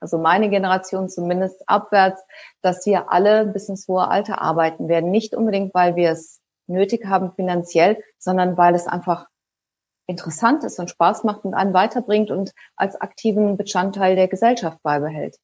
[0.02, 2.20] also meine Generation zumindest abwärts,
[2.60, 5.10] dass wir alle bis ins hohe Alter arbeiten werden.
[5.10, 9.26] Nicht unbedingt, weil wir es nötig haben finanziell, sondern weil es einfach
[10.06, 15.36] interessant ist und Spaß macht und einen weiterbringt und als aktiven Bestandteil der Gesellschaft beibehält.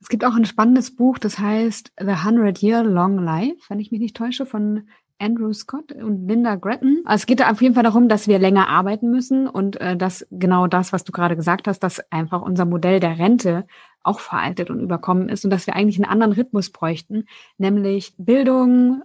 [0.00, 3.90] Es gibt auch ein spannendes Buch, das heißt The Hundred Year Long Life, wenn ich
[3.90, 7.02] mich nicht täusche, von Andrew Scott und Linda Gretton.
[7.04, 10.26] Also es geht auf jeden Fall darum, dass wir länger arbeiten müssen und äh, dass
[10.30, 13.66] genau das, was du gerade gesagt hast, dass einfach unser Modell der Rente
[14.02, 17.24] auch veraltet und überkommen ist und dass wir eigentlich einen anderen Rhythmus bräuchten,
[17.58, 19.02] nämlich Bildung,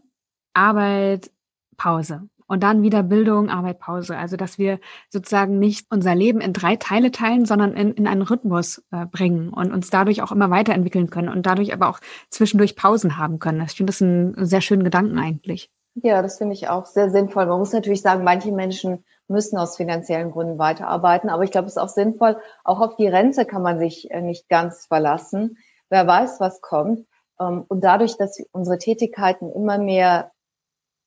[0.54, 1.32] Arbeit,
[1.78, 2.30] Pause.
[2.46, 4.16] und dann wieder Bildung, Arbeit, Pause.
[4.16, 8.22] Also dass wir sozusagen nicht unser Leben in drei Teile teilen, sondern in, in einen
[8.22, 12.00] Rhythmus äh, bringen und uns dadurch auch immer weiterentwickeln können und dadurch aber auch
[12.30, 13.62] zwischendurch Pausen haben können.
[13.66, 15.72] Ich finde das einen sehr schönen Gedanken eigentlich.
[15.96, 17.46] Ja, das finde ich auch sehr sinnvoll.
[17.46, 21.74] Man muss natürlich sagen, manche Menschen müssen aus finanziellen Gründen weiterarbeiten, aber ich glaube, es
[21.74, 25.58] ist auch sinnvoll, auch auf die Rente kann man sich äh, nicht ganz verlassen.
[25.90, 27.06] Wer weiß, was kommt.
[27.40, 30.32] Ähm, und dadurch, dass unsere Tätigkeiten immer mehr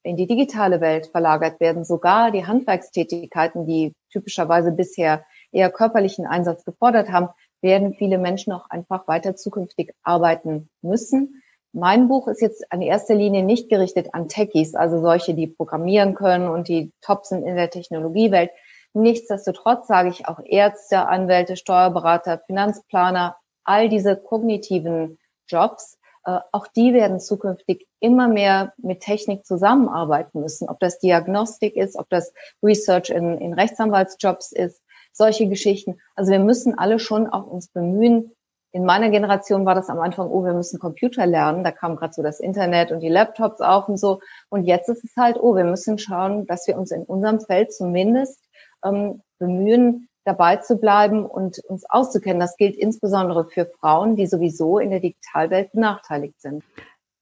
[0.04, 6.64] in die digitale Welt verlagert werden, sogar die Handwerkstätigkeiten, die typischerweise bisher eher körperlichen Einsatz
[6.64, 7.28] gefordert haben,
[7.60, 11.42] werden viele Menschen auch einfach weiter zukünftig arbeiten müssen.
[11.76, 16.14] Mein Buch ist jetzt an erster Linie nicht gerichtet an Techies, also solche, die programmieren
[16.14, 18.50] können und die top sind in der Technologiewelt.
[18.94, 26.92] Nichtsdestotrotz sage ich auch Ärzte, Anwälte, Steuerberater, Finanzplaner, all diese kognitiven Jobs äh, auch die
[26.92, 30.68] werden zukünftig immer mehr mit Technik zusammenarbeiten müssen.
[30.68, 36.00] Ob das Diagnostik ist, ob das Research in, in Rechtsanwaltsjobs ist, solche Geschichten.
[36.14, 38.32] Also wir müssen alle schon auch uns bemühen.
[38.76, 41.64] In meiner Generation war das am Anfang, oh, wir müssen Computer lernen.
[41.64, 44.20] Da kam gerade so das Internet und die Laptops auf und so.
[44.50, 47.72] Und jetzt ist es halt, oh, wir müssen schauen, dass wir uns in unserem Feld
[47.72, 48.38] zumindest
[48.84, 52.38] ähm, bemühen, dabei zu bleiben und uns auszukennen.
[52.38, 56.62] Das gilt insbesondere für Frauen, die sowieso in der Digitalwelt benachteiligt sind.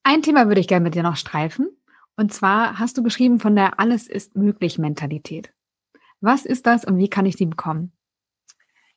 [0.03, 1.69] Ein Thema würde ich gerne mit dir noch streifen.
[2.17, 5.53] Und zwar hast du geschrieben von der Alles ist möglich Mentalität.
[6.21, 7.93] Was ist das und wie kann ich die bekommen?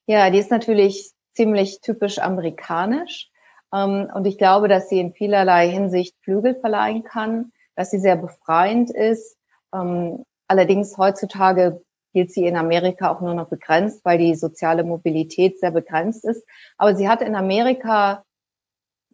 [0.07, 3.29] Ja, die ist natürlich ziemlich typisch amerikanisch.
[3.73, 8.17] Ähm, und ich glaube, dass sie in vielerlei Hinsicht Flügel verleihen kann, dass sie sehr
[8.17, 9.37] befreiend ist.
[9.73, 11.81] Ähm, allerdings heutzutage
[12.13, 16.43] gilt sie in Amerika auch nur noch begrenzt, weil die soziale Mobilität sehr begrenzt ist.
[16.77, 18.23] Aber sie hat in Amerika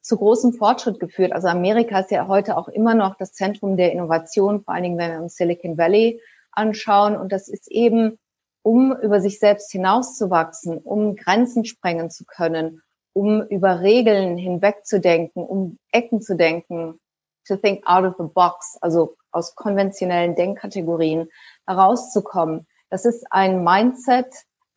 [0.02, 1.34] zu großem Fortschritt geführt.
[1.34, 4.98] Also Amerika ist ja heute auch immer noch das Zentrum der Innovation, vor allen Dingen,
[4.98, 7.18] wenn wir uns Silicon Valley anschauen.
[7.18, 8.18] Und das ist eben,
[8.64, 12.82] um über sich selbst hinauszuwachsen, um Grenzen sprengen zu können,
[13.14, 17.00] um über Regeln hinwegzudenken, um Ecken zu denken,
[17.46, 21.28] to think out of the box, also aus konventionellen Denkkategorien
[21.68, 22.66] herauszukommen.
[22.90, 24.28] Das ist ein Mindset,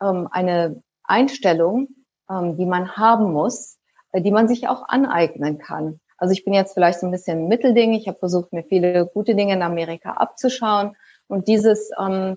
[0.03, 1.89] ähm, eine Einstellung,
[2.29, 3.79] ähm, die man haben muss,
[4.13, 6.01] äh, die man sich auch aneignen kann.
[6.19, 7.93] Also ich bin jetzt vielleicht so ein bisschen Mittelding.
[7.93, 10.97] Ich habe versucht, mir viele gute Dinge in Amerika abzuschauen.
[11.29, 12.37] Und dieses, ähm,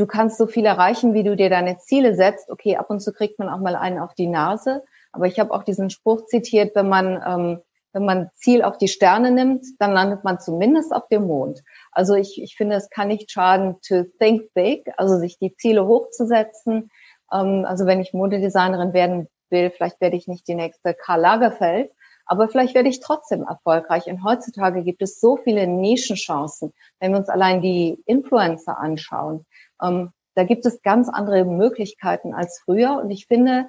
[0.00, 2.50] du kannst so viel erreichen, wie du dir deine Ziele setzt.
[2.50, 4.82] Okay, ab und zu kriegt man auch mal einen auf die Nase.
[5.12, 7.60] Aber ich habe auch diesen Spruch zitiert, wenn man ähm,
[7.92, 11.62] wenn man Ziel auf die Sterne nimmt, dann landet man zumindest auf dem Mond.
[11.92, 15.86] Also ich, ich finde, es kann nicht schaden, to think big, also sich die Ziele
[15.86, 16.90] hochzusetzen.
[17.32, 21.90] Ähm, also wenn ich Modedesignerin werden will, vielleicht werde ich nicht die nächste Karl Lagerfeld,
[22.26, 24.06] aber vielleicht werde ich trotzdem erfolgreich.
[24.06, 29.46] Und heutzutage gibt es so viele Nischenchancen, wenn wir uns allein die Influencer anschauen.
[29.82, 33.00] Ähm, da gibt es ganz andere Möglichkeiten als früher.
[33.02, 33.68] Und ich finde,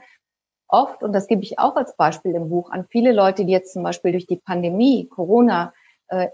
[0.68, 3.74] oft, und das gebe ich auch als Beispiel im Buch, an viele Leute, die jetzt
[3.74, 5.74] zum Beispiel durch die Pandemie, Corona,
[6.08, 6.30] äh,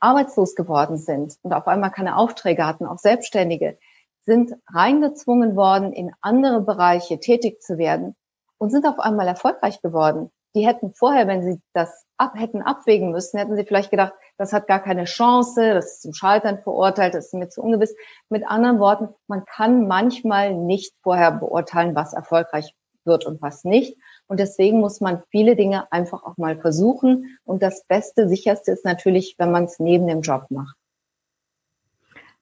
[0.00, 3.78] arbeitslos geworden sind und auf einmal keine Aufträge hatten, auch Selbstständige,
[4.22, 8.16] sind reingezwungen worden, in andere Bereiche tätig zu werden
[8.58, 10.30] und sind auf einmal erfolgreich geworden.
[10.54, 14.54] Die hätten vorher, wenn sie das ab, hätten abwägen müssen, hätten sie vielleicht gedacht, das
[14.54, 17.94] hat gar keine Chance, das ist zum Scheitern verurteilt, das ist mir zu ungewiss.
[18.30, 22.74] Mit anderen Worten, man kann manchmal nicht vorher beurteilen, was erfolgreich
[23.04, 23.98] wird und was nicht.
[24.28, 27.38] Und deswegen muss man viele Dinge einfach auch mal versuchen.
[27.44, 30.74] Und das Beste, sicherste ist natürlich, wenn man es neben dem Job macht.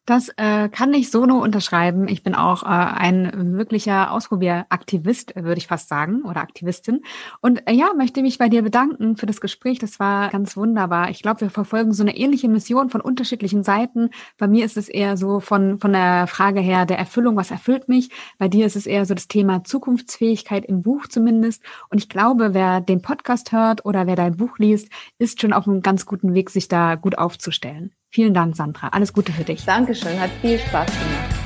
[0.09, 2.09] Das äh, kann ich so nur unterschreiben.
[2.09, 7.03] Ich bin auch äh, ein wirklicher Ausprobieraktivist, würde ich fast sagen, oder Aktivistin.
[7.43, 9.81] Und äh, ja, möchte mich bei dir bedanken für das Gespräch.
[9.81, 11.11] Das war ganz wunderbar.
[11.11, 14.09] Ich glaube, wir verfolgen so eine ähnliche Mission von unterschiedlichen Seiten.
[14.39, 17.91] Bei mir ist es eher so von, von der Frage her der Erfüllung, was erfüllt
[17.91, 18.09] mich.
[18.39, 21.63] Bei dir ist es eher so das Thema Zukunftsfähigkeit im Buch zumindest.
[21.91, 25.69] Und ich glaube, wer den Podcast hört oder wer dein Buch liest, ist schon auf
[25.69, 27.93] einem ganz guten Weg, sich da gut aufzustellen.
[28.11, 28.89] Vielen Dank, Sandra.
[28.89, 29.65] Alles Gute für dich.
[29.65, 31.39] Dankeschön, hat viel Spaß gemacht.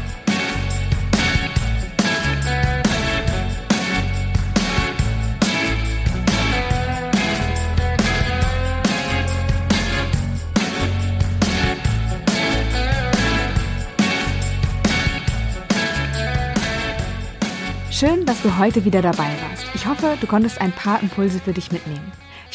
[17.90, 19.64] Schön, dass du heute wieder dabei warst.
[19.74, 22.10] Ich hoffe, du konntest ein paar Impulse für dich mitnehmen.